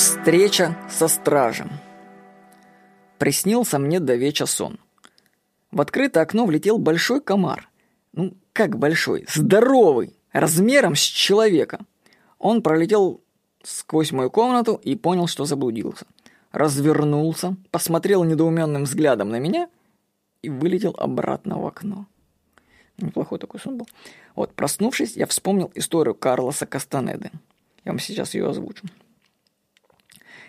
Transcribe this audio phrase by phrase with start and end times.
[0.00, 1.70] Встреча со стражем.
[3.18, 4.78] Приснился мне до веча сон.
[5.70, 7.68] В открытое окно влетел большой комар.
[8.14, 9.26] Ну, как большой?
[9.28, 10.16] Здоровый!
[10.32, 11.80] Размером с человека.
[12.38, 13.20] Он пролетел
[13.62, 16.06] сквозь мою комнату и понял, что заблудился.
[16.50, 19.68] Развернулся, посмотрел недоуменным взглядом на меня
[20.40, 22.06] и вылетел обратно в окно.
[22.96, 23.88] Неплохой такой сон был.
[24.34, 27.30] Вот, проснувшись, я вспомнил историю Карлоса Кастанеды.
[27.84, 28.86] Я вам сейчас ее озвучу.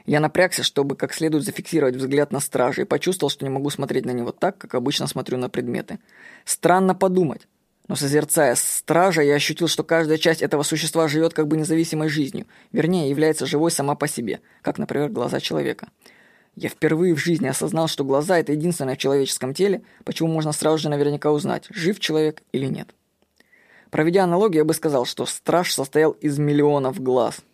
[0.06, 4.06] Я напрягся, чтобы как следует зафиксировать взгляд на стража и почувствовал, что не могу смотреть
[4.06, 6.00] на него так, как обычно смотрю на предметы.
[6.46, 7.48] Странно подумать.
[7.88, 12.48] Но созерцая стража, я ощутил, что каждая часть этого существа живет как бы независимой жизнью,
[12.72, 15.90] вернее, является живой сама по себе, как, например, глаза человека.
[16.56, 20.78] Я впервые в жизни осознал, что глаза– это единственное в человеческом теле, почему можно сразу
[20.78, 22.94] же наверняка узнать, жив человек или нет.
[23.90, 27.42] Проведя аналогию, я бы сказал, что страж состоял из миллионов глаз–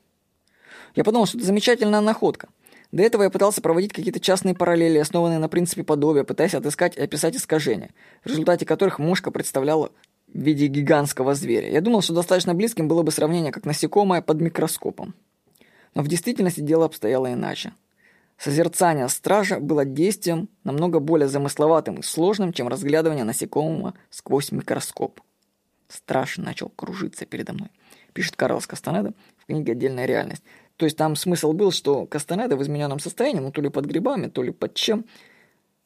[0.96, 2.50] я подумал, что это замечательная находка.
[2.92, 7.02] До этого я пытался проводить какие-то частные параллели, основанные на принципе подобия, пытаясь отыскать и
[7.02, 7.92] описать искажения,
[8.24, 9.92] в результате которых мушка представляла
[10.28, 11.70] в виде гигантского зверя.
[11.70, 15.16] Я думал, что достаточно близким было бы сравнение как насекомое под микроскопом.
[15.96, 17.74] Но в действительности дело обстояло иначе.
[18.38, 25.22] Созерцание стража было действием намного более замысловатым и сложным, чем разглядывание насекомого сквозь микроскоп.
[25.88, 27.70] Страж начал кружиться передо мной,
[28.14, 30.44] пишет Карлос Кастанеда в книге «Отдельная реальность».
[30.78, 34.28] То есть там смысл был, что Кастанеда в измененном состоянии, ну то ли под грибами,
[34.28, 35.06] то ли под чем,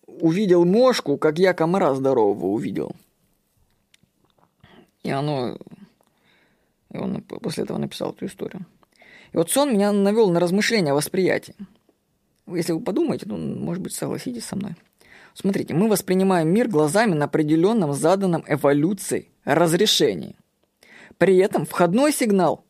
[0.05, 2.91] увидел мошку, как я комара здорового увидел.
[5.03, 5.57] И оно...
[6.91, 8.65] И он после этого написал эту историю.
[9.31, 11.55] И вот сон меня навел на размышления о восприятии.
[12.47, 14.75] Если вы подумаете, то, может быть, согласитесь со мной.
[15.33, 20.35] Смотрите, мы воспринимаем мир глазами на определенном заданном эволюцией разрешении.
[21.17, 22.65] При этом входной сигнал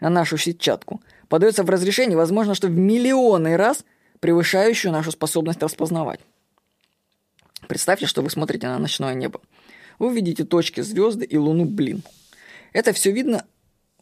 [0.00, 3.84] на нашу сетчатку– подается в разрешении, возможно, что в миллионы раз
[4.20, 6.20] превышающую нашу способность распознавать.
[7.68, 9.40] Представьте, что вы смотрите на ночное небо.
[9.98, 12.02] Вы видите точки, звезды и луну, блин.
[12.72, 13.44] Это все видно,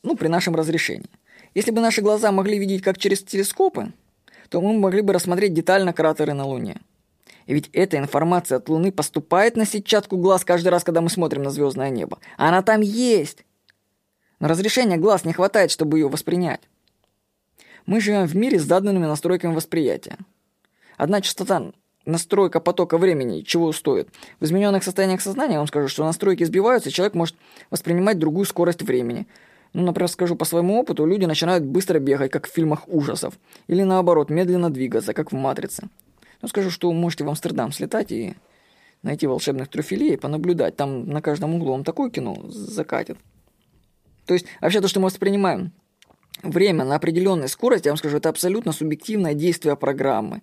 [0.03, 1.09] ну, при нашем разрешении.
[1.55, 3.93] Если бы наши глаза могли видеть как через телескопы,
[4.51, 6.81] то мы могли бы рассмотреть детально кратеры на Луне.
[7.47, 11.43] И ведь эта информация от Луны поступает на сетчатку глаз каждый раз, когда мы смотрим
[11.43, 12.19] на звездное небо.
[12.37, 13.45] Она там есть.
[14.41, 16.61] Но разрешения глаз не хватает, чтобы ее воспринять.
[17.87, 20.19] Мы живем в мире с заданными настройками восприятия.
[20.97, 21.71] Одна частота
[22.05, 24.09] настройка потока времени чего стоит?
[24.41, 27.37] В измененных состояниях сознания я вам скажу, что настройки сбиваются, и человек может
[27.71, 29.29] воспринимать другую скорость времени.
[29.73, 33.39] Ну, например, скажу по своему опыту, люди начинают быстро бегать, как в фильмах ужасов.
[33.69, 35.89] Или наоборот, медленно двигаться, как в «Матрице».
[36.43, 38.35] Ну, скажу, что можете в Амстердам слетать и
[39.03, 40.77] найти волшебных трюфелей и понаблюдать.
[40.77, 43.19] Там на каждом углу вам такое кино закатит.
[44.25, 45.73] То есть, вообще то, что мы воспринимаем
[46.43, 50.43] Время на определенной скорости, я вам скажу, это абсолютно субъективное действие программы.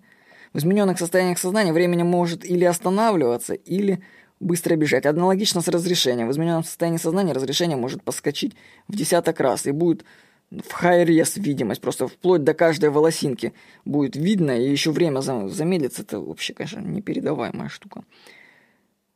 [0.52, 4.02] В измененных состояниях сознания время может или останавливаться, или
[4.40, 5.06] быстро бежать.
[5.06, 6.28] Аналогично с разрешением.
[6.28, 8.54] В измененном состоянии сознания разрешение может подскочить
[8.88, 10.04] в десяток раз и будет
[10.50, 16.02] в хай-рез видимость, просто вплоть до каждой волосинки будет видно, и еще время замедлится.
[16.02, 18.04] Это вообще, конечно, непередаваемая штука.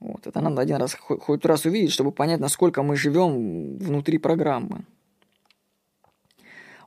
[0.00, 4.84] Вот, это надо один раз, хоть раз увидеть, чтобы понять, насколько мы живем внутри программы.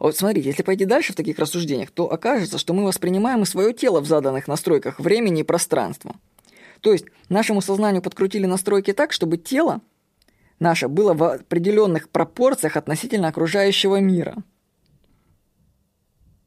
[0.01, 3.71] Вот смотрите, если пойти дальше в таких рассуждениях, то окажется, что мы воспринимаем и свое
[3.71, 6.15] тело в заданных настройках времени и пространства.
[6.79, 9.81] То есть нашему сознанию подкрутили настройки так, чтобы тело
[10.57, 14.37] наше было в определенных пропорциях относительно окружающего мира.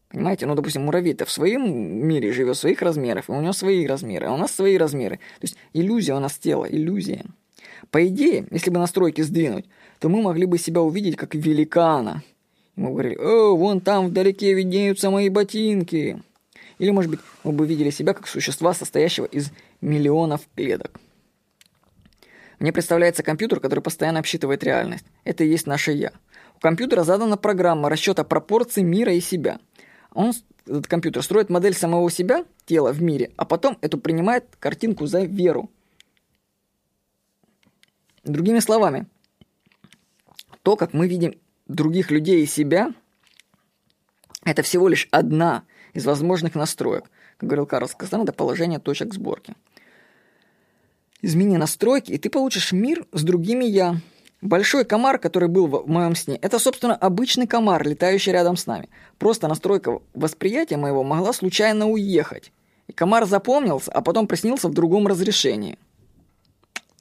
[0.08, 4.26] Понимаете, ну, допустим, муравей-то в своем мире живет своих размеров, и у него свои размеры,
[4.26, 5.18] а у нас свои размеры.
[5.38, 7.24] То есть иллюзия у нас тела, иллюзия.
[7.92, 9.66] По идее, если бы настройки сдвинуть,
[10.00, 12.24] то мы могли бы себя увидеть как великана–
[12.76, 16.22] мы говорили, «О, вон там вдалеке виднеются мои ботинки».
[16.78, 21.00] Или, может быть, мы бы видели себя как существа, состоящего из миллионов клеток.
[22.58, 25.04] Мне представляется компьютер, который постоянно обсчитывает реальность.
[25.22, 26.12] Это и есть наше «я».
[26.56, 29.60] У компьютера задана программа расчета пропорций мира и себя.
[30.12, 30.32] Он,
[30.66, 35.22] этот компьютер, строит модель самого себя, тела в мире, а потом эту принимает картинку за
[35.22, 35.70] веру.
[38.24, 39.06] Другими словами,
[40.62, 41.34] то, как мы видим
[41.66, 42.90] других людей и себя–
[44.44, 45.64] это всего лишь одна
[45.94, 47.04] из возможных настроек.
[47.38, 49.54] Как говорил Карл Кастан, это положение точек сборки.
[51.22, 53.96] Измени настройки, и ты получишь мир с другими «я».
[54.42, 58.90] Большой комар, который был в моем сне, это, собственно, обычный комар, летающий рядом с нами.
[59.16, 62.52] Просто настройка восприятия моего могла случайно уехать.
[62.86, 65.78] И комар запомнился, а потом приснился в другом разрешении.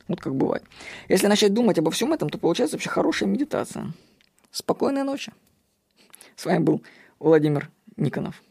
[0.08, 0.64] Вот как бывает.
[1.10, 3.92] Если начать думать обо всем этом, то получается вообще хорошая медитация.
[4.54, 5.34] Спокойной ночи.
[6.36, 6.84] С вами был
[7.18, 8.44] Владимир Никонов.